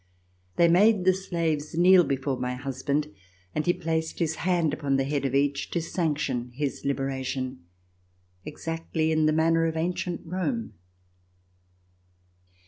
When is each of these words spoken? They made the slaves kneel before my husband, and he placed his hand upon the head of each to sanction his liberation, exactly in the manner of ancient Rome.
They 0.55 0.67
made 0.67 1.05
the 1.05 1.13
slaves 1.13 1.77
kneel 1.77 2.03
before 2.03 2.35
my 2.39 2.55
husband, 2.55 3.13
and 3.53 3.67
he 3.67 3.71
placed 3.73 4.17
his 4.17 4.37
hand 4.37 4.73
upon 4.73 4.95
the 4.97 5.03
head 5.03 5.25
of 5.25 5.35
each 5.35 5.69
to 5.69 5.79
sanction 5.79 6.49
his 6.55 6.83
liberation, 6.83 7.65
exactly 8.43 9.11
in 9.11 9.27
the 9.27 9.31
manner 9.31 9.67
of 9.67 9.77
ancient 9.77 10.21
Rome. 10.25 10.73